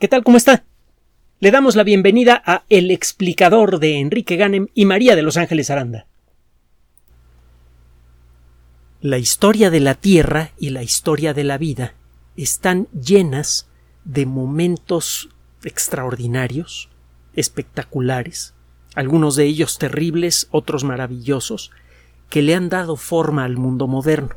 [0.00, 0.24] ¿Qué tal?
[0.24, 0.64] ¿Cómo está?
[1.38, 5.70] Le damos la bienvenida a El explicador de Enrique Ganem y María de Los Ángeles
[5.70, 6.08] Aranda.
[9.00, 11.94] La historia de la Tierra y la historia de la vida
[12.36, 13.68] están llenas
[14.04, 15.28] de momentos
[15.62, 16.88] extraordinarios,
[17.36, 18.52] espectaculares,
[18.96, 21.70] algunos de ellos terribles, otros maravillosos,
[22.30, 24.34] que le han dado forma al mundo moderno.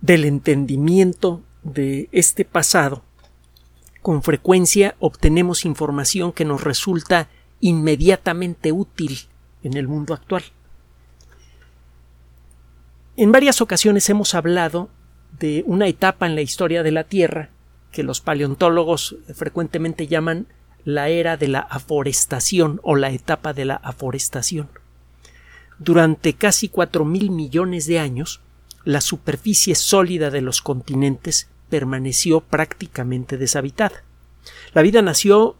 [0.00, 3.02] Del entendimiento de este pasado
[4.06, 7.28] con frecuencia obtenemos información que nos resulta
[7.58, 9.18] inmediatamente útil
[9.64, 10.44] en el mundo actual.
[13.16, 14.90] En varias ocasiones hemos hablado
[15.40, 17.50] de una etapa en la historia de la Tierra
[17.90, 20.46] que los paleontólogos frecuentemente llaman
[20.84, 24.68] la era de la aforestación o la etapa de la aforestación.
[25.80, 28.40] Durante casi cuatro mil millones de años,
[28.84, 34.02] la superficie sólida de los continentes permaneció prácticamente deshabitada.
[34.72, 35.56] La vida nació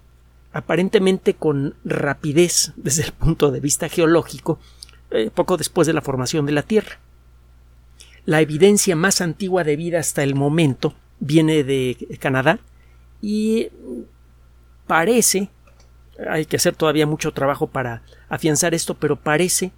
[0.53, 4.59] aparentemente con rapidez desde el punto de vista geológico
[5.11, 6.99] eh, poco después de la formación de la Tierra.
[8.25, 12.59] La evidencia más antigua de vida hasta el momento viene de Canadá
[13.23, 13.69] y
[14.87, 15.49] parece,
[16.29, 19.73] hay que hacer todavía mucho trabajo para afianzar esto, pero parece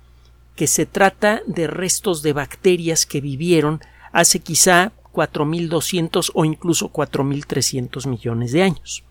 [0.56, 3.80] que se trata de restos de bacterias que vivieron
[4.12, 9.02] hace quizá 4.200 o incluso 4.300 millones de años.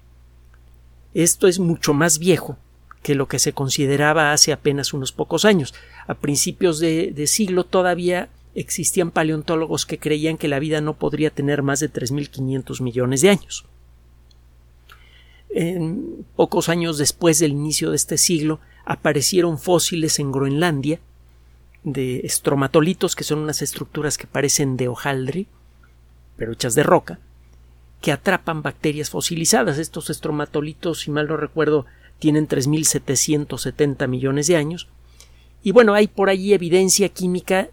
[1.14, 2.58] Esto es mucho más viejo
[3.04, 5.74] que lo que se consideraba hace apenas unos pocos años.
[6.08, 11.62] A principios de, siglo todavía existían paleontólogos que creían que la vida no podría tener
[11.62, 13.66] más de 3.500 millones de años.
[15.50, 21.02] En pocos años después del inicio de este siglo aparecieron fósiles en Groenlandia
[21.84, 25.48] de estromatolitos, que son unas estructuras que parecen de hojaldre,
[26.38, 27.20] pero hechas de roca,
[28.02, 29.78] que atrapan bacterias fosilizadas.
[29.78, 31.86] Estos estromatolitos, si mal no recuerdo,
[32.20, 34.88] tienen 3.770 millones de años.
[35.64, 37.70] Y bueno, hay por allí evidencia química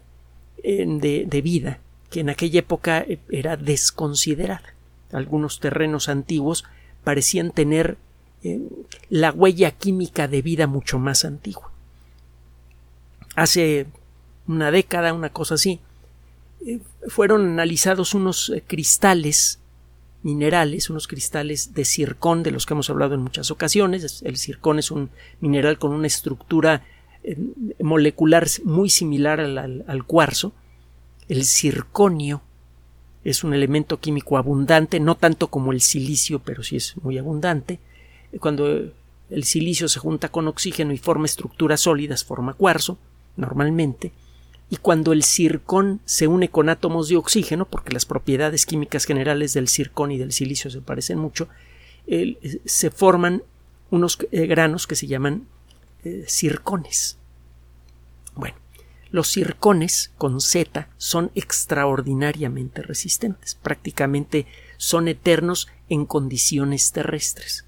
[0.63, 1.79] de, vida
[2.09, 4.73] que en aquella época eh, era desconsiderada.
[5.11, 6.65] Algunos terrenos antiguos
[7.03, 7.97] parecían tener
[8.43, 8.61] eh,
[9.09, 11.71] la huella química de vida mucho más antigua.
[13.35, 13.85] Hace
[14.47, 15.79] una década, una cosa así,
[17.07, 19.59] fueron analizados unos cristales
[20.25, 24.23] minerales, unos cristales de circón de los que hemos hablado en muchas ocasiones.
[24.25, 26.83] El circón es un mineral con una estructura
[27.23, 27.37] eh,
[27.79, 30.51] molecular muy similar al, cuarzo.
[31.29, 32.41] El circonio
[33.23, 37.79] es un elemento químico abundante, no tanto como el silicio, pero sí es muy abundante.
[38.39, 38.67] Cuando
[39.29, 42.97] el silicio se junta con oxígeno y forma estructuras sólidas, forma cuarzo,
[43.37, 44.11] normalmente
[44.69, 49.53] y cuando el circón se une con átomos de oxígeno, porque las propiedades químicas generales
[49.53, 51.47] del circón y del silicio se parecen mucho,
[52.65, 53.43] se forman
[53.91, 55.47] unos eh, granos que se llaman
[56.03, 57.17] eh, circones.
[58.35, 58.57] Bueno,
[59.11, 64.45] los circones con Z son extraordinariamente resistentes, prácticamente
[64.77, 67.65] son eternos en condiciones terrestres.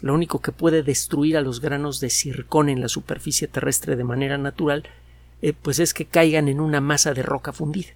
[0.00, 4.04] Lo único que puede destruir a los granos de circón en la superficie terrestre de
[4.04, 4.84] manera natural
[5.42, 7.88] eh, pues es que caigan en una masa de roca fundida.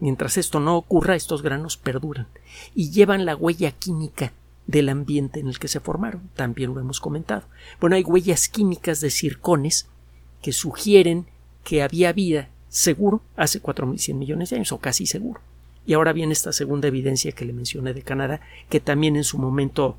[0.00, 2.26] Mientras esto no ocurra, estos granos perduran
[2.74, 4.32] y llevan la huella química
[4.66, 6.30] del ambiente en el que se formaron.
[6.34, 7.42] También lo hemos comentado.
[7.80, 9.88] Bueno, hay huellas químicas de circones
[10.42, 11.26] que sugieren
[11.64, 15.40] que había vida seguro hace 4.100 millones de años, o casi seguro.
[15.86, 19.38] Y ahora viene esta segunda evidencia que le mencioné de Canadá, que también en su
[19.38, 19.96] momento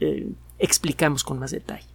[0.00, 0.28] eh,
[0.58, 1.86] explicamos con más detalle.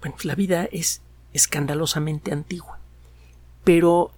[0.00, 1.02] Bueno, la vida es
[1.36, 2.78] escandalosamente antigua.
[3.64, 4.12] Pero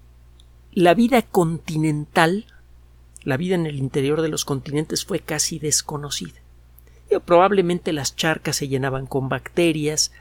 [0.72, 2.46] la vida continental,
[3.22, 6.40] la vida en el interior de los continentes fue casi desconocida.
[7.24, 10.12] probablemente las charcas se llenaban con bacterias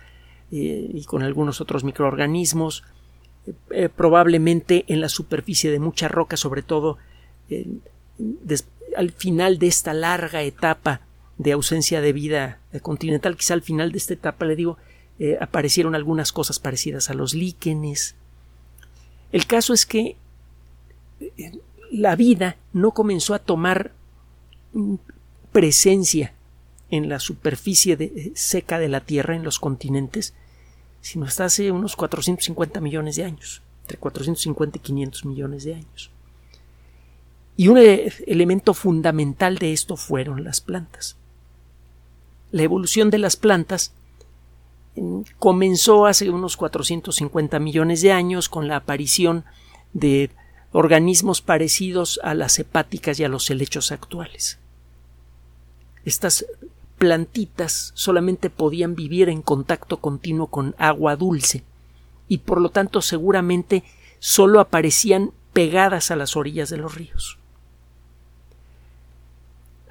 [0.51, 2.83] eh, y con algunos otros microorganismos.
[3.71, 6.97] Eh, probablemente en la superficie de mucha roca, sobre todo
[8.95, 11.01] al final de esta larga etapa
[11.37, 14.77] de ausencia de vida continental, quizá al final de esta etapa, le digo,
[15.19, 18.15] eh, aparecieron algunas cosas parecidas a los líquenes.
[19.31, 20.15] El caso es que
[21.19, 21.59] eh,
[21.91, 23.93] la vida no comenzó a tomar
[24.73, 24.95] mm,
[25.51, 26.33] presencia
[26.91, 30.35] en la superficie eh, seca de la Tierra, en los continentes,
[31.01, 36.11] sino hasta hace unos 450 millones de años, entre 450 y 500 millones de años.
[37.55, 41.17] Y un elemento fundamental de esto fueron las plantas.
[42.51, 43.93] La evolución de las plantas
[45.39, 49.45] comenzó hace unos 450 millones de años con la aparición
[49.93, 50.29] de
[50.71, 54.59] organismos parecidos a las hepáticas y a los helechos actuales.
[56.05, 56.45] estas
[56.97, 61.63] plantitas solamente podían vivir en contacto continuo con agua dulce
[62.27, 63.83] y por lo tanto seguramente
[64.19, 67.36] solo aparecían pegadas a las orillas de los ríos.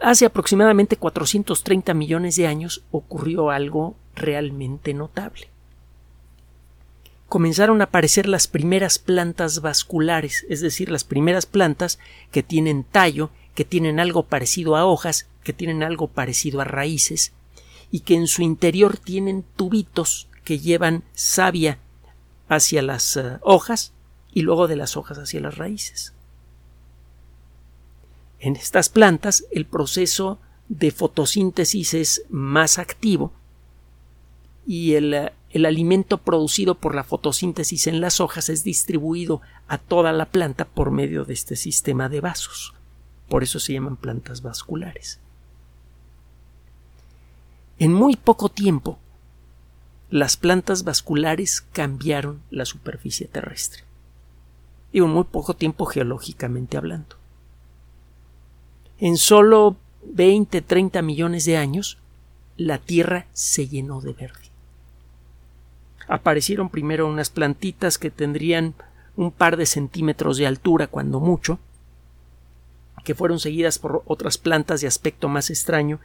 [0.00, 5.48] Hace aproximadamente 430 millones de años ocurrió algo realmente notable.
[7.28, 11.98] Comenzaron a aparecer las primeras plantas vasculares, es decir, las primeras plantas
[12.30, 17.32] que tienen tallo, que tienen algo parecido a hojas, que tienen algo parecido a raíces,
[17.90, 21.78] y que en su interior tienen tubitos que llevan savia
[22.48, 23.92] hacia las eh, hojas
[24.32, 26.15] y luego de las hojas hacia las raíces.
[28.38, 30.38] En estas plantas el proceso
[30.68, 33.32] de fotosíntesis es más activo
[34.66, 40.12] y el, el, alimento producido por la fotosíntesis en las hojas es distribuido a toda
[40.12, 42.74] la planta por medio de este sistema de vasos.
[43.28, 45.20] Por eso se llaman plantas vasculares.
[47.78, 48.98] En muy poco tiempo,
[50.10, 53.82] las plantas vasculares cambiaron la superficie terrestre.
[54.92, 57.16] Y en muy poco tiempo geológicamente hablando.
[58.98, 61.98] En solo 20, 30 millones de años,
[62.56, 64.46] la Tierra se llenó de verde.
[66.08, 68.74] Aparecieron primero unas plantitas que tendrían
[69.16, 71.58] un par de centímetros de altura, cuando mucho,
[73.04, 76.00] que fueron seguidas por otras plantas de aspecto más extraño,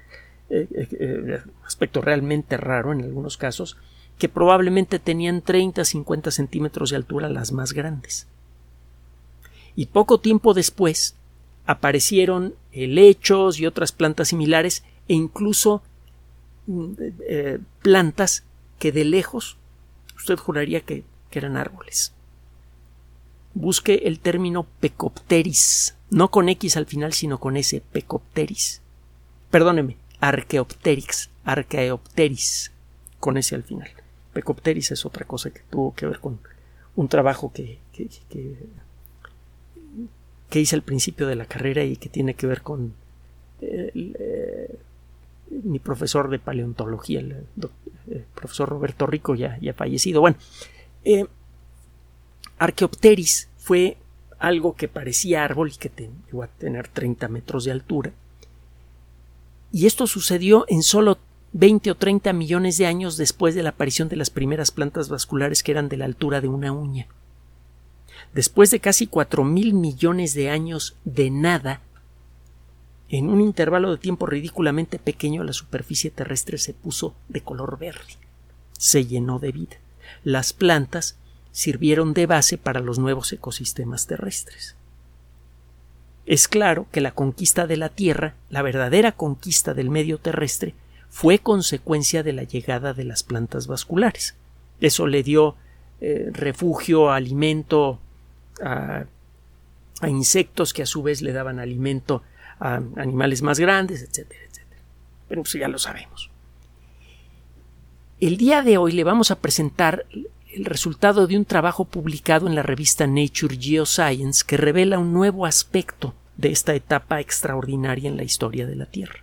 [0.49, 3.77] eh, eh, eh, aspecto realmente raro en algunos casos,
[4.17, 8.27] que probablemente tenían 30 50 centímetros de altura las más grandes.
[9.75, 11.15] Y poco tiempo después
[11.71, 15.81] aparecieron helechos y otras plantas similares e incluso
[16.67, 16.93] mm,
[17.27, 18.43] eh, plantas
[18.77, 19.57] que de lejos
[20.17, 21.03] usted juraría que,
[21.33, 22.11] eran árboles.
[23.53, 28.81] Busque el término pecopteris, no con X al final, sino con S, pecopteris.
[29.49, 32.73] Perdóneme, arqueopteryx, arqueopteris,
[33.21, 33.89] con S al final.
[34.33, 36.41] Pecopteris es otra cosa que tuvo que ver con
[36.97, 38.57] un trabajo que, que, que
[40.59, 42.93] hice al principio de la carrera y que tiene que ver con
[43.61, 44.77] eh,
[45.63, 47.45] mi profesor de paleontología, el,
[48.09, 50.21] eh, profesor Roberto Rico, ya, fallecido.
[50.21, 50.37] Bueno,
[51.03, 51.25] eh,
[53.57, 53.97] fue
[54.39, 55.91] algo que parecía árbol y que
[56.25, 58.11] llegó a tener 30 metros de altura.
[59.71, 61.17] Y esto sucedió en solo
[61.53, 65.63] 20 o 30 millones de años después de la aparición de las primeras plantas vasculares
[65.63, 67.07] que eran de la altura de una uña.
[68.33, 71.81] Después de casi cuatro mil millones de años de nada,
[73.09, 78.17] en un intervalo de tiempo ridículamente pequeño la superficie terrestre se puso de color verde,
[78.77, 79.77] se llenó de vida.
[80.23, 81.17] Las plantas
[81.51, 84.75] sirvieron de base para los nuevos ecosistemas terrestres.
[86.25, 90.75] Es claro que la conquista de la Tierra, la verdadera conquista del medio terrestre,
[91.09, 94.35] fue consecuencia de la llegada de las plantas vasculares.
[94.79, 95.55] Eso le dio
[95.99, 97.99] eh, refugio, alimento,
[98.63, 99.05] a,
[100.07, 102.23] insectos que a su vez le daban alimento
[102.59, 104.81] a animales más grandes, etcétera, etcétera.
[105.27, 106.29] Pero pues ya lo sabemos.
[108.19, 110.05] El día de hoy le vamos a presentar
[110.53, 115.45] el resultado de un trabajo publicado en la revista Nature Geoscience que revela un nuevo
[115.45, 119.21] aspecto de esta etapa extraordinaria en la historia de la Tierra.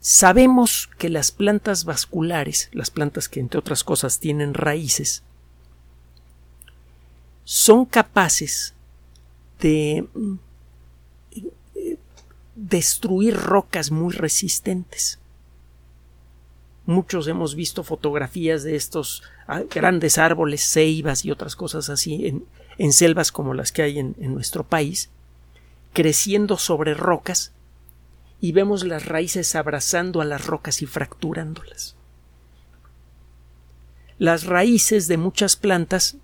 [0.00, 5.22] Sabemos que las plantas vasculares, las plantas que entre otras cosas tienen raíces,
[7.44, 8.74] son capaces
[9.60, 10.06] de
[11.74, 11.98] eh,
[12.54, 15.18] destruir rocas muy resistentes.
[16.84, 22.44] Muchos hemos visto fotografías de estos ah, grandes árboles, ceibas y otras cosas así
[22.78, 25.10] en, selvas como las que hay en nuestro país,
[25.92, 27.52] creciendo sobre rocas
[28.40, 31.94] y vemos las raíces abrazando a las rocas y fracturándolas.
[34.18, 36.16] Las raíces de muchas plantas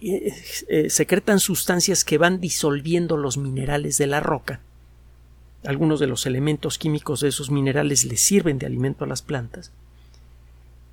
[0.00, 0.34] eh,
[0.68, 4.60] eh, secretan sustancias que van disolviendo los minerales de la roca.
[5.64, 9.72] Algunos de los elementos químicos de esos minerales les sirven de alimento a las plantas.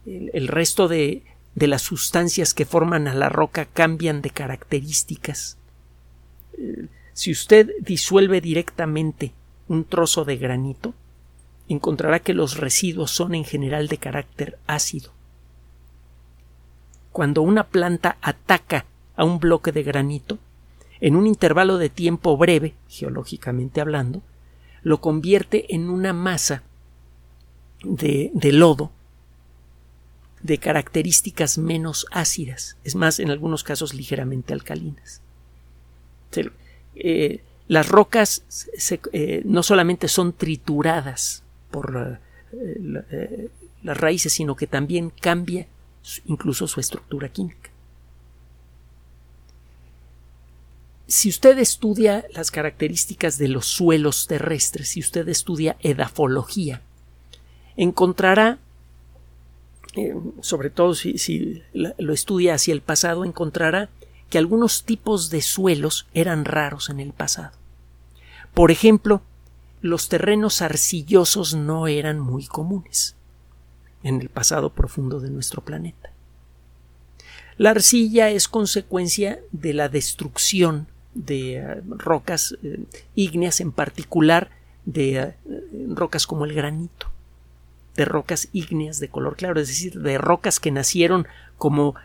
[0.06, 1.24] El, resto de,
[1.56, 5.58] de, las sustancias que forman a la roca cambian de características.
[6.58, 9.34] Eh, si usted disuelve directamente
[9.68, 10.94] un trozo de granito,
[11.70, 15.12] encontrará que los residuos son en general de carácter ácido.
[17.12, 20.40] Cuando una planta ataca a un bloque de granito,
[21.00, 24.22] en un intervalo de tiempo breve, geológicamente hablando,
[24.84, 26.64] lo convierte en una masa
[27.84, 28.92] de, lodo
[30.42, 35.22] de características menos ácidas, es más, en algunos casos ligeramente alcalinas.
[36.96, 38.44] Eh, las rocas
[39.12, 42.20] eh, no solamente son trituradas por
[42.52, 43.50] eh,
[43.84, 45.68] las raíces, sino que también cambia
[46.26, 47.73] incluso su estructura química.
[51.14, 56.82] Si usted estudia las características de los suelos terrestres, si usted estudia edafología,
[57.78, 58.58] encontrará,
[59.96, 63.92] eh, sobre todo si, lo estudia hacia el pasado, encontrará
[64.32, 67.56] que algunos tipos de suelos eran raros en el pasado.
[68.56, 69.22] Por ejemplo,
[69.82, 73.16] los terrenos arcillosos no eran muy comunes
[74.02, 76.12] en el pasado profundo de nuestro planeta.
[77.58, 82.84] La arcilla es consecuencia de la destrucción de eh, rocas eh,
[83.16, 84.50] ígneas, en particular
[84.86, 85.36] de eh,
[85.90, 87.08] rocas como el granito,
[87.96, 91.28] de rocas ígneas de color claro, es decir, de rocas que nacieron
[91.58, 91.96] como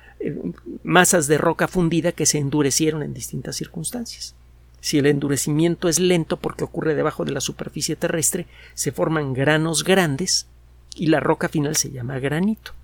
[0.83, 4.35] masas de roca fundida que se endurecieron en distintas circunstancias.
[4.81, 9.85] Si el endurecimiento es lento porque ocurre debajo de la superficie terrestre, se forman granos
[9.85, 10.47] grandes
[10.95, 12.75] y la roca final se llama granito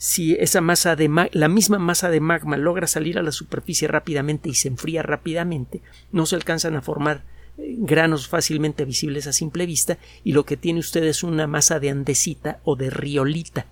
[0.00, 4.48] si esa masa de la misma masa de magma logra salir a la superficie rápidamente
[4.48, 7.22] y se enfría rápidamente, no se alcanzan a formar
[7.58, 11.80] eh, granos fácilmente visibles a simple vista y lo que tiene usted es una masa
[11.80, 13.66] de andesita o de riolita.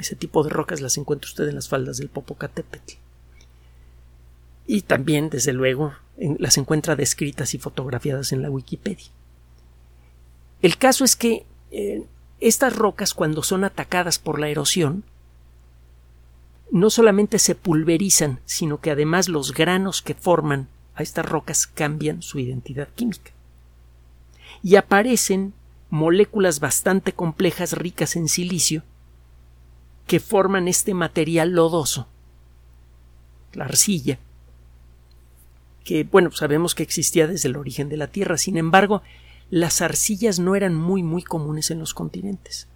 [0.00, 2.94] Ese tipo de rocas las encuentra usted en las faldas del Popocatépetl.
[4.66, 5.94] Y también, desde luego,
[6.40, 9.06] las encuentra descritas y fotografiadas en la Wikipedia.
[10.60, 12.02] El caso es que eh,
[12.40, 15.04] estas rocas, cuando son atacadas por la erosión,
[16.70, 22.22] no solamente se pulverizan, sino que además los granos que forman a estas rocas cambian
[22.22, 23.30] su identidad química.
[24.62, 25.54] Y aparecen
[25.90, 28.82] moléculas bastante complejas ricas en silicio
[30.06, 32.08] que forman este material lodoso,
[33.52, 34.18] la arcilla,
[35.84, 39.02] que bueno, sabemos que existía desde el origen de la Tierra, sin embargo,
[39.50, 42.68] las arcillas no eran muy muy comunes en los continentes.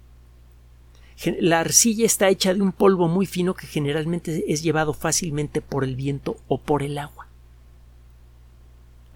[1.39, 5.83] La arcilla está hecha de un polvo muy fino que generalmente es llevado fácilmente por
[5.83, 7.27] el viento o por el agua.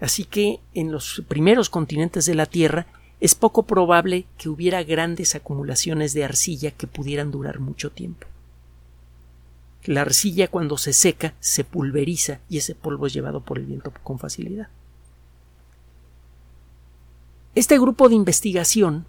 [0.00, 2.86] Así que en los primeros continentes de la Tierra
[3.18, 8.26] es poco probable que hubiera grandes acumulaciones de arcilla que pudieran durar mucho tiempo.
[9.84, 13.92] La arcilla cuando se seca se pulveriza y ese polvo es llevado por el viento
[14.02, 14.68] con facilidad.
[17.56, 19.06] Este grupo de investigación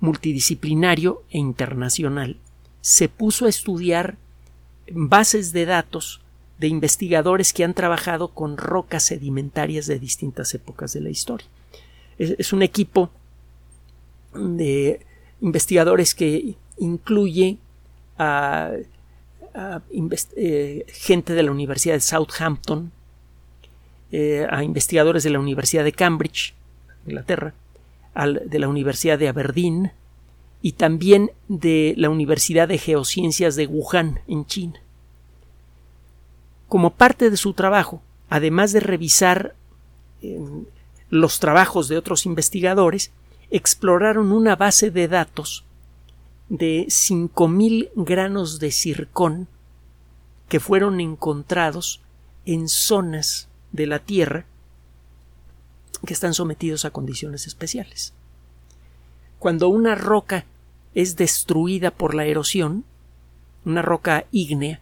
[0.00, 2.38] multidisciplinario e internacional
[2.80, 4.16] se puso a estudiar
[4.90, 6.22] bases de datos
[6.58, 11.46] de investigadores que han trabajado con rocas sedimentarias de distintas épocas de la historia.
[12.16, 13.10] Es, un equipo
[14.32, 15.04] de
[15.42, 17.58] investigadores que incluye
[18.16, 18.70] a,
[20.34, 22.90] eh, gente de la Universidad de Southampton,
[24.12, 26.54] eh, a investigadores de la Universidad de Cambridge,
[27.06, 27.52] Inglaterra,
[28.14, 29.92] de la Universidad de Aberdeen
[30.60, 34.80] y también de la Universidad de Geociencias de Wuhan, en China.
[36.68, 39.54] Como parte de su trabajo, además de revisar
[40.22, 40.64] em,
[41.10, 43.10] los trabajos de otros investigadores,
[43.50, 45.64] exploraron una base de datos
[46.48, 49.48] de 5.000 granos de circón
[50.48, 52.00] que fueron encontrados
[52.44, 54.46] en zonas de la Tierra
[56.06, 58.12] que están sometidos a condiciones especiales.
[59.38, 60.44] Cuando una roca
[60.94, 62.84] es destruida por la erosión,
[63.64, 64.80] una roca ígnea,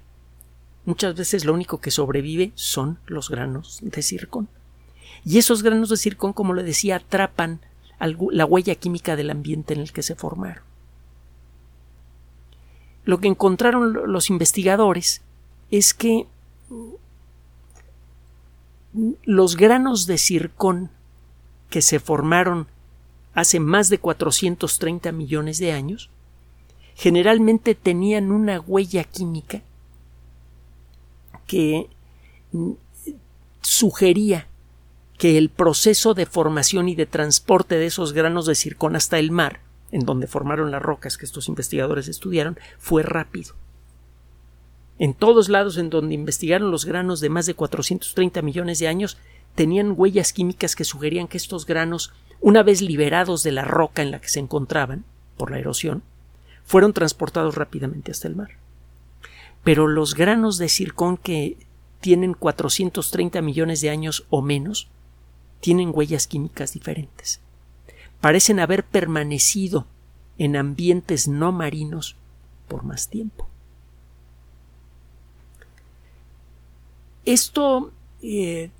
[0.84, 4.48] muchas veces lo único que sobrevive son los granos de circón.
[5.24, 7.60] Y esos granos de circón, como le decía, atrapan
[7.98, 10.62] la huella química del ambiente en el que se formaron.
[13.04, 15.20] Lo que encontraron los investigadores
[15.70, 16.26] es que
[19.24, 20.90] los granos de circón
[21.70, 22.66] que se formaron
[23.32, 26.10] hace más de 430 millones de años,
[26.94, 29.62] generalmente tenían una huella química
[31.46, 31.88] que
[33.62, 34.46] sugería
[35.16, 39.30] que el proceso de formación y de transporte de esos granos de circón hasta el
[39.30, 39.60] mar,
[39.92, 43.54] en donde formaron las rocas que estos investigadores estudiaron, fue rápido.
[44.98, 49.18] En todos lados en donde investigaron los granos de más de 430 millones de años,
[49.54, 54.10] tenían huellas químicas que sugerían que estos granos, una vez liberados de la roca en
[54.10, 55.04] la que se encontraban
[55.36, 56.02] por la erosión,
[56.64, 58.50] fueron transportados rápidamente hasta el mar.
[59.64, 61.56] Pero los granos de circón que
[62.00, 64.88] tienen 430 millones de años o menos
[65.60, 67.40] tienen huellas químicas diferentes.
[68.20, 69.86] Parecen haber permanecido
[70.38, 72.16] en ambientes no marinos
[72.68, 73.46] por más tiempo.
[77.26, 77.92] Esto
[78.22, 78.70] eh,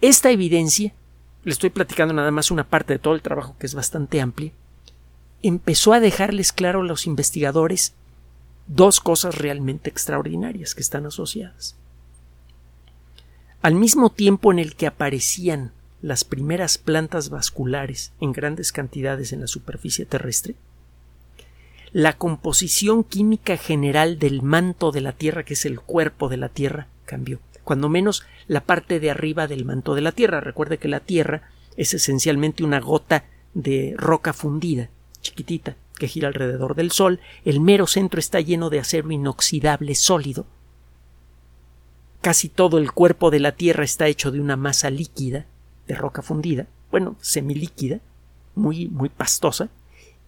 [0.00, 0.94] Esta evidencia,
[1.44, 4.52] le estoy platicando nada más una parte de todo el trabajo que es bastante amplia,
[5.42, 7.94] empezó a dejarles claro a los investigadores
[8.66, 11.76] dos cosas realmente extraordinarias que están asociadas.
[13.62, 19.40] Al mismo tiempo en el que aparecían las primeras plantas vasculares en grandes cantidades en
[19.40, 20.54] la superficie terrestre,
[21.92, 26.48] la composición química general del manto de la Tierra, que es el cuerpo de la
[26.48, 27.40] Tierra, cambió.
[27.64, 30.40] Cuando menos la parte de arriba del manto de la Tierra.
[30.40, 31.42] Recuerde que la Tierra
[31.76, 33.24] es esencialmente una gota
[33.54, 34.90] de roca fundida,
[35.20, 37.20] chiquitita, que gira alrededor del Sol.
[37.44, 40.46] El mero centro está lleno de acero inoxidable sólido.
[42.20, 45.46] Casi todo el cuerpo de la Tierra está hecho de una masa líquida,
[45.86, 48.00] de roca fundida, bueno, semilíquida,
[48.54, 49.70] muy, muy pastosa,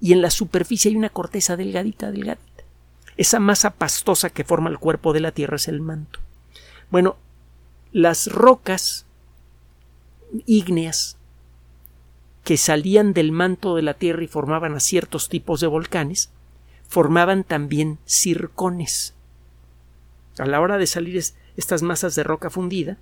[0.00, 2.64] y en la superficie hay una corteza delgadita, delgadita.
[3.16, 6.20] Esa masa pastosa que forma el cuerpo de la Tierra es el manto.
[6.92, 7.16] Bueno,
[7.90, 9.06] las rocas
[10.44, 11.16] ígneas
[12.44, 16.30] que salían del manto de la Tierra y formaban a ciertos tipos de volcanes,
[16.86, 19.14] formaban también circones.
[20.38, 21.18] A la hora de salir
[21.56, 22.98] estas masas de roca fundida,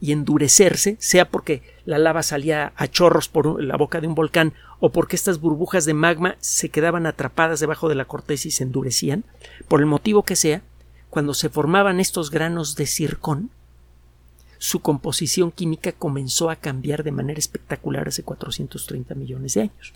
[0.00, 4.54] y endurecerse, sea porque la lava salía a chorros por la boca de un volcán
[4.80, 8.64] o porque estas burbujas de magma se quedaban atrapadas debajo de la corteza y se
[8.64, 9.24] endurecían,
[9.68, 10.62] por el motivo que sea,
[11.10, 13.50] cuando se formaban estos granos de circón,
[14.58, 19.92] su composición química comenzó a cambiar de manera espectacular hace 430 millones de años.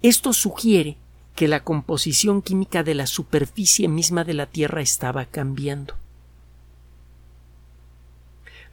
[0.00, 0.96] Esto sugiere
[1.36, 5.94] que la composición química de la superficie misma de la Tierra estaba cambiando.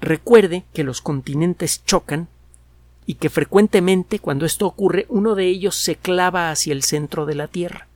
[0.02, 2.30] Recuerde que los continentes chocan
[3.06, 7.36] y que frecuentemente cuando esto ocurre uno de ellos se clava hacia el centro de
[7.36, 7.89] la Tierra.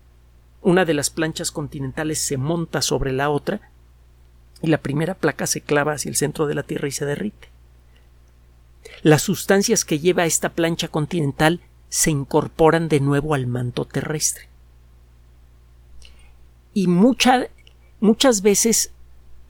[0.63, 3.59] Una de las planchas continentales se monta sobre la otra
[4.61, 7.49] y la primera placa se clava hacia el centro de la Tierra y se derrite.
[9.01, 14.47] Las sustancias que lleva esta plancha continental se incorporan de nuevo al manto terrestre.
[16.73, 18.91] Y muchas veces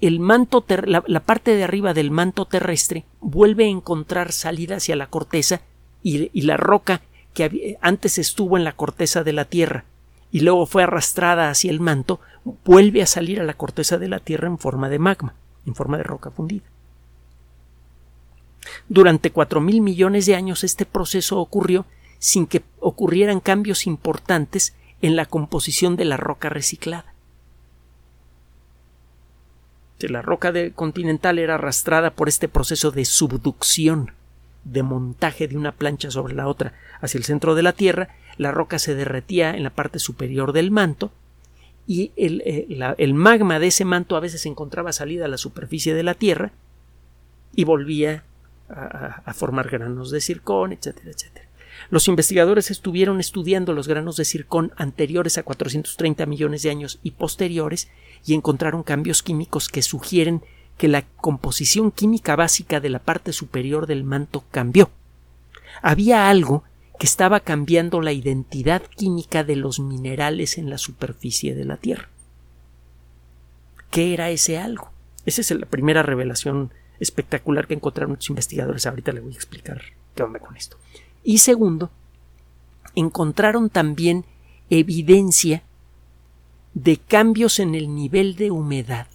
[0.02, 5.08] el manto la, parte de arriba del manto terrestre vuelve a encontrar salida hacia la
[5.08, 5.62] corteza
[6.02, 7.04] y, la roca
[7.36, 9.86] que antes estuvo en la corteza de la Tierra
[10.34, 12.20] y luego fue arrastrada hacia el manto
[12.66, 15.34] vuelve a salir a la corteza de la Tierra en forma de magma,
[15.66, 16.66] en forma de roca fundida.
[18.90, 21.86] Durante cuatro mil millones de años este proceso ocurrió
[22.20, 27.14] sin que ocurrieran cambios importantes en la composición de la roca reciclada
[30.10, 34.12] la roca continental era arrastrada por este proceso de subducción,
[34.64, 38.52] de montaje de una plancha sobre la otra hacia el centro de la Tierra, la
[38.52, 41.12] roca se derretía en la parte superior del manto
[41.86, 46.04] y el, eh, magma de ese manto a veces encontraba salida a la superficie de
[46.04, 46.52] la Tierra
[47.56, 48.24] y volvía
[48.70, 51.48] a, a formar granos de circón, etcétera, etcétera.
[51.90, 57.12] Los investigadores estuvieron estudiando los granos de circón anteriores a 430 millones de años y
[57.12, 57.90] posteriores
[58.26, 60.42] y encontraron cambios químicos que sugieren
[60.78, 64.90] que la composición química básica de la parte superior del manto cambió.
[65.82, 66.64] Había algo
[67.00, 72.10] que estaba cambiando la identidad química de los minerales en la superficie de la Tierra.
[73.90, 74.92] ¿Qué era ese algo?
[75.26, 78.86] Esa es la primera revelación espectacular que encontraron los investigadores.
[78.86, 79.82] Ahorita le voy a explicar
[80.16, 80.78] qué onda con esto.
[81.24, 81.92] Y segundo,
[82.96, 84.26] encontraron también
[84.70, 85.64] evidencia
[86.74, 89.08] de cambios en el nivel de humedad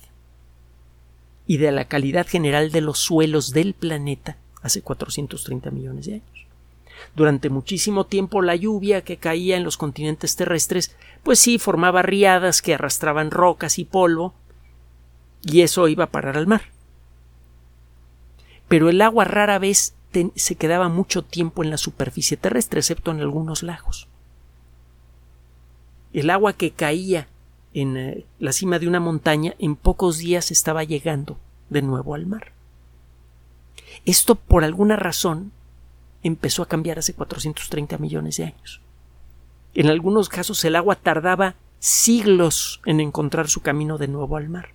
[1.46, 6.46] y de la calidad general de los suelos del planeta hace 430 millones de años.
[7.14, 12.62] Durante muchísimo tiempo la lluvia que caía en los continentes terrestres pues sí formaba riadas
[12.62, 14.34] que arrastraban rocas y polvo
[15.42, 16.62] y eso iba a parar al mar.
[18.68, 19.94] Pero el agua rara vez
[20.34, 24.08] se quedaba mucho tiempo en la superficie terrestre, excepto en algunos lagos.
[26.12, 27.28] El agua que caía
[27.74, 32.26] en eh, la cima de una montaña, en pocos días estaba llegando de nuevo al
[32.26, 32.52] mar.
[34.04, 35.52] Esto, por alguna razón,
[36.22, 38.80] empezó a cambiar hace 430 millones de años.
[39.74, 44.70] En algunos casos el agua tardaba siglos en encontrar su camino de nuevo al mar.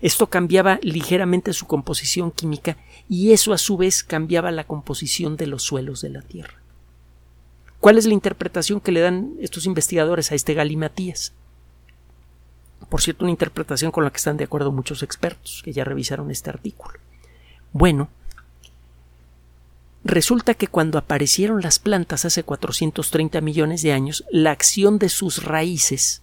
[0.00, 2.76] Esto cambiaba ligeramente su composición química
[3.08, 6.54] y eso a su vez cambiaba la composición de los suelos de la Tierra.
[7.80, 11.32] ¿Cuál es la interpretación que le dan estos investigadores a este galimatías?
[12.88, 16.30] Por cierto, una interpretación con la que están de acuerdo muchos expertos que ya revisaron
[16.30, 16.98] este artículo.
[17.72, 18.08] Bueno,
[20.04, 25.44] resulta que cuando aparecieron las plantas hace 430 millones de años, la acción de sus
[25.44, 26.22] raíces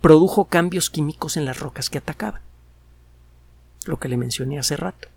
[0.00, 2.42] produjo cambios químicos en las rocas que atacaban.
[3.86, 5.08] Lo que le mencioné hace rato.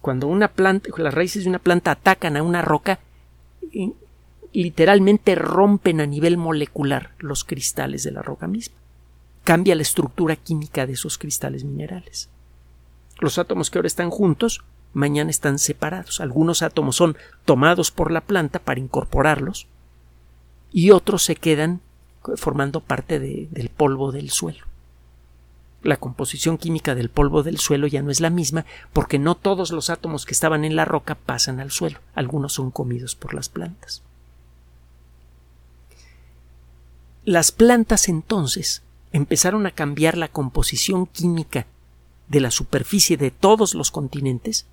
[0.00, 3.00] Cuando una planta, las raíces de una planta atacan a una roca,
[4.52, 8.76] literalmente rompen a nivel molecular los cristales de la roca misma.
[9.44, 12.28] Cambia la estructura química de esos cristales minerales.
[13.20, 14.62] Los átomos que ahora están juntos,
[14.92, 16.20] mañana están separados.
[16.20, 19.66] Algunos átomos son tomados por la planta para incorporarlos
[20.72, 21.80] y otros se quedan
[22.36, 24.66] formando parte del polvo del suelo.
[25.82, 29.70] La composición química del polvo del suelo ya no es la misma porque no todos
[29.70, 33.48] los átomos que estaban en la roca pasan al suelo, algunos son comidos por las
[33.48, 34.02] plantas.
[37.24, 41.66] Las plantas entonces empezaron a cambiar la composición química
[42.28, 44.66] de la superficie de todos los continentes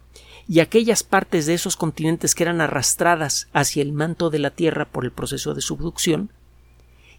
[0.48, 4.86] y aquellas partes de esos continentes que eran arrastradas hacia el manto de la Tierra
[4.86, 6.30] por el proceso de subducción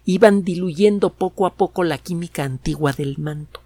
[0.05, 3.61] iban diluyendo poco a poco la química antigua del manto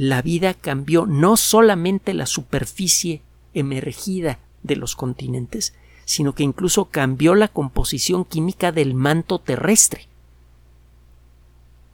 [0.00, 3.20] la vida cambió no solamente la superficie
[3.52, 10.06] emergida de los continentes, sino que incluso cambió la composición química del manto terrestre.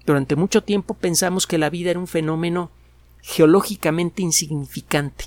[0.05, 2.71] Durante mucho tiempo pensamos que la vida era un fenómeno
[3.25, 5.25] geológicamente insignificante,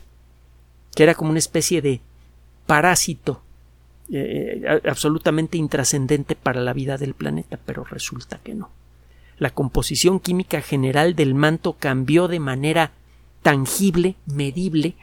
[0.96, 2.00] que era como una especie de
[2.66, 3.42] parásito
[4.12, 8.70] eh, eh, absolutamente intrascendente para la vida del planeta, pero resulta que no
[9.38, 12.92] la composición química general del manto cambió de manera
[13.44, 14.96] tangible, medible,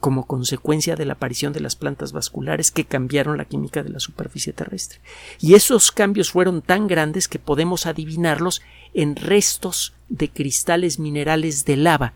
[0.00, 4.00] como consecuencia de la aparición de las plantas vasculares que cambiaron la química de la
[4.00, 4.98] superficie terrestre.
[5.38, 8.62] Y esos cambios fueron tan grandes que podemos adivinarlos
[8.94, 12.12] en restos de cristales minerales de lava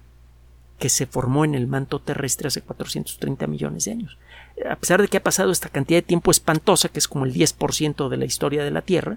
[0.79, 4.19] que se formó en el manto terrestre hace 430 millones de años.
[4.71, 7.33] A pesar de que ha pasado esta cantidad de tiempo espantosa, que es como el
[7.33, 9.17] 10% de la historia de la Tierra,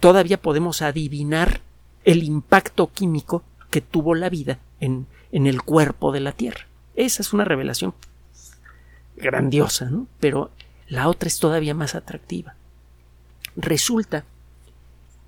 [0.00, 1.60] todavía podemos adivinar
[2.04, 6.66] el impacto químico que tuvo la vida en, el cuerpo de la Tierra.
[6.96, 7.94] Esa es una revelación
[9.16, 10.06] grandiosa, ¿no?
[10.20, 10.50] Pero
[10.88, 12.54] la otra es todavía más atractiva.
[13.56, 14.24] Resulta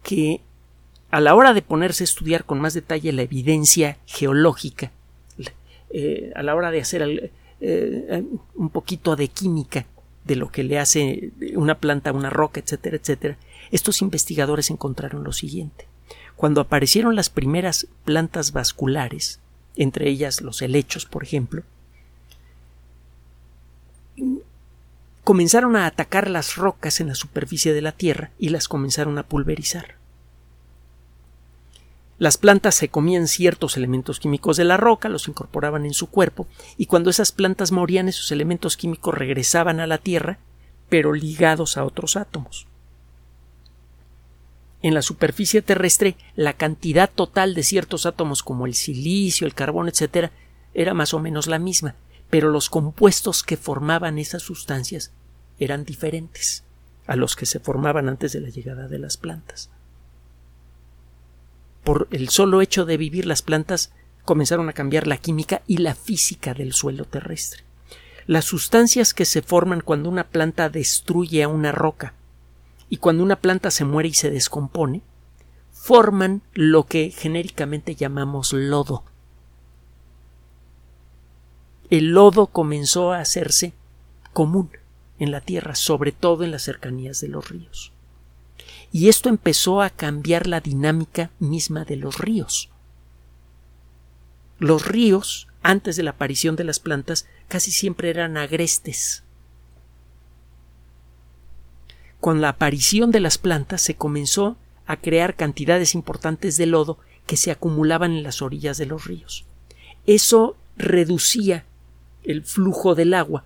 [0.02, 0.40] que
[1.10, 4.90] a la hora de ponerse a estudiar con más detalle la evidencia geológica,
[5.90, 9.86] eh, a la hora de hacer eh, un poquito de química
[10.24, 13.36] de lo que le hace una planta a una roca, etcétera, etcétera,
[13.70, 15.86] estos investigadores encontraron lo siguiente.
[16.34, 19.40] Cuando aparecieron las primeras plantas vasculares,
[19.76, 21.62] entre ellas los helechos, por ejemplo,
[25.24, 29.24] comenzaron a atacar las rocas en la superficie de la Tierra y las comenzaron a
[29.24, 29.96] pulverizar.
[32.18, 36.46] Las plantas se comían ciertos elementos químicos de la roca, los incorporaban en su cuerpo,
[36.76, 40.38] y cuando esas plantas morían esos elementos químicos regresaban a la Tierra,
[40.88, 42.66] pero ligados a otros átomos
[44.86, 49.88] en la superficie terrestre la cantidad total de ciertos átomos como el silicio, el carbón,
[49.88, 50.30] etc.,
[50.74, 51.96] era más o menos la misma,
[52.30, 55.12] pero los compuestos que formaban esas sustancias
[55.58, 56.62] eran diferentes
[57.06, 59.70] a los que se formaban antes de la llegada de las plantas.
[61.86, 63.92] Por el solo hecho de vivir las plantas
[64.24, 67.62] comenzaron a cambiar la química y la física del suelo terrestre.
[68.26, 72.12] Las sustancias que se forman cuando una planta destruye a una roca
[72.90, 75.02] y cuando una planta se muere y se descompone,
[75.70, 79.04] forman lo que genéricamente llamamos lodo.
[81.88, 83.74] El lodo comenzó a hacerse
[84.32, 84.70] común
[85.20, 87.92] en la tierra, sobre todo en las cercanías de los ríos.
[88.92, 92.70] Y esto empezó a cambiar la dinámica misma de los ríos.
[94.58, 99.24] Los ríos, antes de la aparición de las plantas, casi siempre eran agrestes,
[102.26, 107.36] con la aparición de las plantas se comenzó a crear cantidades importantes de lodo que
[107.36, 109.44] se acumulaban en las orillas de los ríos.
[110.06, 111.64] Eso reducía
[112.24, 113.44] el flujo del agua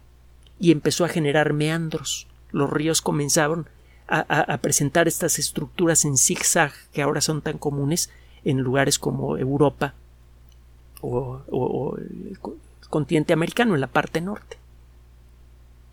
[0.59, 2.27] y empezó a generar meandros.
[2.53, 3.69] Los ríos comenzaron
[4.11, 8.11] a, presentar estas estructuras en zigzag que ahora son tan comunes
[8.45, 9.95] en lugares como Europa
[11.01, 12.39] o, o el
[12.89, 14.59] continente americano, en la parte norte.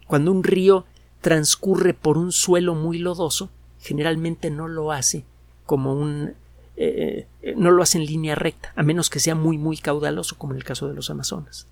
[0.08, 0.86] Cuando un río
[1.22, 3.50] transcurre por un suelo muy lodoso,
[3.80, 5.24] generalmente no lo hace
[5.66, 6.34] como un
[6.76, 10.38] eh, eh, no lo hace en línea recta, a menos que sea muy muy caudaloso,
[10.38, 11.68] como en el caso de los Amazonas,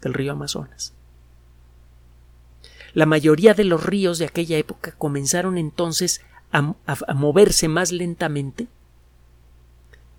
[0.00, 0.92] del río Amazonas.
[2.94, 6.20] La mayoría de los ríos de aquella época comenzaron entonces
[6.52, 6.74] a,
[7.14, 8.66] moverse más lentamente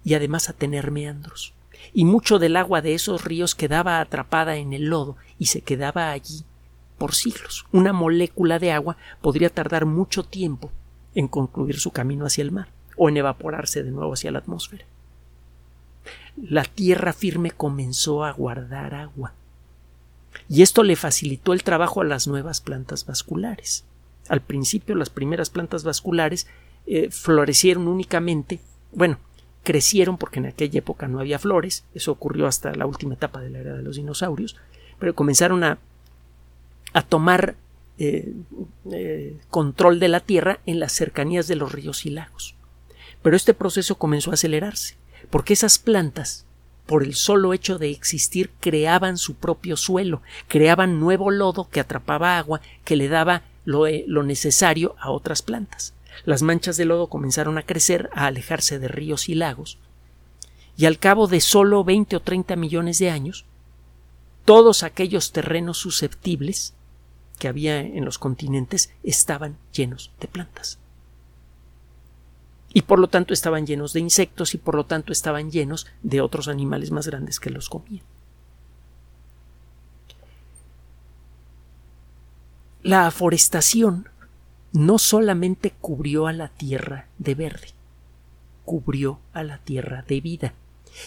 [0.04, 1.54] y además a tener meandros.
[1.94, 6.12] Y mucho del agua de esos ríos quedaba atrapada en el lodo y se quedaba
[6.12, 6.44] allí
[6.98, 7.66] por siglos.
[7.72, 10.72] Una molécula de agua podría tardar mucho tiempo
[11.14, 14.86] en concluir su camino hacia el mar o en evaporarse de nuevo hacia la atmósfera.
[16.38, 19.34] La tierra firme comenzó a guardar agua
[20.50, 23.86] Y esto le facilitó el trabajo a las nuevas plantas vasculares.
[24.30, 26.48] Al principio las primeras plantas vasculares
[26.86, 28.60] eh, florecieron únicamente,
[28.92, 29.20] bueno,
[29.64, 33.50] crecieron porque en aquella época no había flores, eso ocurrió hasta la última etapa de
[33.50, 34.58] la era de los dinosaurios,
[35.00, 35.80] pero comenzaron a,
[36.94, 37.56] a tomar
[37.98, 38.34] eh,
[38.92, 42.56] eh, control de la tierra en las cercanías de los ríos y lagos.
[43.22, 44.98] Pero este proceso comenzó a acelerarse,
[45.30, 46.46] porque esas plantas,
[46.86, 52.38] por el solo hecho de existir, creaban su propio suelo, creaban nuevo lodo que atrapaba
[52.38, 55.94] agua, que le daba lo, eh, lo necesario a otras plantas.
[56.26, 59.78] Las manchas de lodo comenzaron a crecer, a alejarse de ríos y lagos,
[60.76, 63.46] y al cabo de solo 20 o 30 millones de años,
[64.46, 66.74] todos aquellos terrenos susceptibles
[67.40, 70.80] que había en los continentes estaban llenos de plantas.
[72.74, 76.22] Y por lo tanto estaban llenos de insectos y por lo tanto estaban llenos de
[76.22, 78.04] otros animales más grandes que los comían.
[82.82, 84.10] La aforestación
[84.74, 87.68] no solamente cubrió a la tierra de verde,
[88.66, 90.54] cubrió a la tierra de vida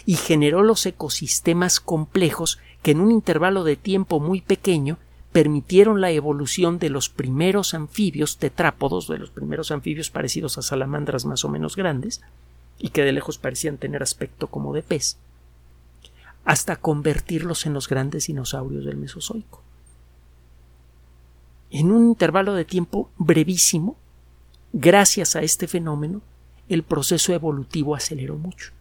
[0.05, 4.99] y generó los ecosistemas complejos que en un intervalo de tiempo muy pequeño
[5.37, 11.27] permitieron la evolución de los primeros anfibios tetrápodos, de los primeros anfibios parecidos a salamandras
[11.27, 12.23] más o menos grandes,
[12.79, 15.19] y que de lejos parecían tener aspecto como de pez,
[16.47, 19.61] hasta convertirlos en los grandes dinosaurios del Mesozoico.
[21.71, 23.99] En un intervalo de tiempo brevísimo,
[24.73, 26.23] gracias a este fenómeno,
[26.71, 28.73] el proceso evolutivo aceleró mucho.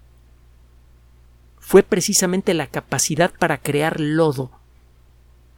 [1.60, 4.52] Fue precisamente la capacidad para crear lodo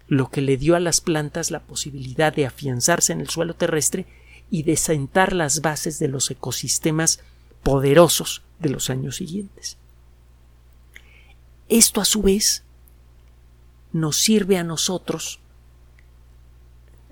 [0.08, 4.06] lo que le dio a las plantas la posibilidad de afianzarse en el suelo terrestre
[4.50, 7.20] y de sentar las bases de los ecosistemas
[7.64, 9.78] poderosos de los años siguientes.
[11.68, 12.64] Esto a su vez
[13.92, 15.40] nos sirve a nosotros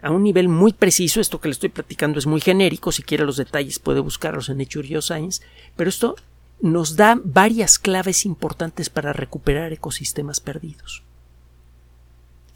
[0.01, 3.25] a un nivel muy preciso, esto que le estoy platicando es muy genérico, si quiere
[3.25, 5.41] los detalles puede buscarlos en Nature Geoscience,
[5.75, 6.15] pero esto
[6.61, 11.04] nos da varias claves importantes para recuperar ecosistemas perdidos.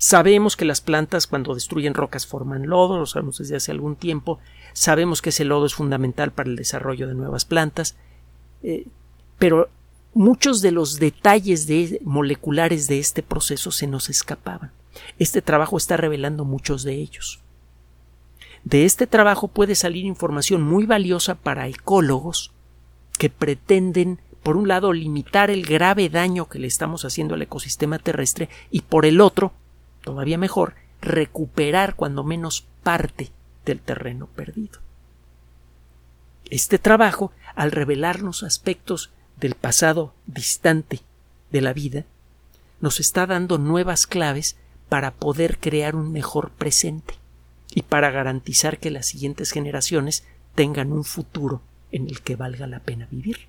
[0.02, 4.40] Sabemos que las plantas cuando destruyen rocas forman lodo, lo sabemos desde hace algún tiempo,
[4.72, 7.98] sabemos que ese lodo es fundamental para el desarrollo de nuevas plantas,
[8.64, 8.88] eh,
[9.38, 9.68] pero
[10.14, 11.68] muchos de los detalles
[12.02, 14.72] moleculares de este proceso se nos escapaban.
[15.20, 17.42] Este trabajo está revelando muchos de ellos.
[18.64, 22.54] De este trabajo puede salir información muy valiosa para ecólogos
[23.18, 28.00] que pretenden, por un lado, limitar el grave daño que le estamos haciendo al ecosistema
[28.00, 29.52] terrestre y por el otro,
[30.10, 33.30] todavía mejor, recuperar cuando menos parte
[33.64, 34.80] del terreno perdido.
[36.50, 41.02] Este trabajo, al revelarnos aspectos del pasado distante
[41.52, 42.06] de la vida,
[42.82, 44.58] nos está dando nuevas claves
[44.90, 47.14] para poder crear un mejor presente
[47.76, 52.80] y para garantizar que las siguientes generaciones tengan un futuro en el que valga la
[52.80, 53.49] pena vivir.